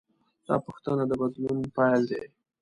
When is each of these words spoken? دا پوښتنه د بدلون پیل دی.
دا 0.47 0.55
پوښتنه 0.65 1.03
د 1.07 1.11
بدلون 1.21 1.59
پیل 1.75 2.01
دی. 2.11 2.23